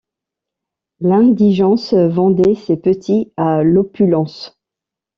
L’indigence 1.01 1.93
vendait 1.93 2.55
ses 2.55 2.75
petits 2.75 3.31
à 3.37 3.61
l’opulence. 3.61 4.59